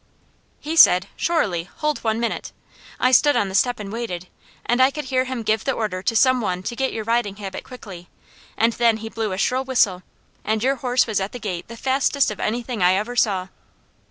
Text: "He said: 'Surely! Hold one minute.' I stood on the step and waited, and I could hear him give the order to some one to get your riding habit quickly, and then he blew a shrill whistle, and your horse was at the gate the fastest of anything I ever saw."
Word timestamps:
"He 0.59 0.75
said: 0.75 1.05
'Surely! 1.15 1.65
Hold 1.75 1.99
one 1.99 2.19
minute.' 2.19 2.51
I 2.99 3.11
stood 3.11 3.35
on 3.35 3.49
the 3.49 3.53
step 3.53 3.79
and 3.79 3.91
waited, 3.93 4.27
and 4.65 4.81
I 4.81 4.89
could 4.89 5.05
hear 5.05 5.25
him 5.25 5.43
give 5.43 5.63
the 5.63 5.73
order 5.73 6.01
to 6.01 6.15
some 6.15 6.41
one 6.41 6.63
to 6.63 6.75
get 6.75 6.91
your 6.91 7.03
riding 7.03 7.35
habit 7.35 7.63
quickly, 7.63 8.09
and 8.57 8.73
then 8.73 8.97
he 8.97 9.09
blew 9.09 9.31
a 9.31 9.37
shrill 9.37 9.63
whistle, 9.63 10.01
and 10.43 10.63
your 10.63 10.77
horse 10.77 11.05
was 11.05 11.19
at 11.19 11.33
the 11.33 11.39
gate 11.39 11.67
the 11.67 11.77
fastest 11.77 12.31
of 12.31 12.39
anything 12.39 12.81
I 12.81 12.93
ever 12.95 13.15
saw." 13.15 13.49